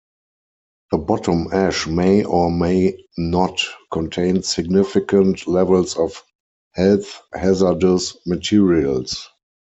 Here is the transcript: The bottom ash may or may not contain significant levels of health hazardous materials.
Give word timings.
The 0.91 0.97
bottom 0.97 1.49
ash 1.53 1.85
may 1.85 2.23
or 2.23 2.49
may 2.49 3.05
not 3.19 3.61
contain 3.91 4.41
significant 4.41 5.45
levels 5.45 5.95
of 5.95 6.23
health 6.71 7.21
hazardous 7.35 8.17
materials. 8.25 9.27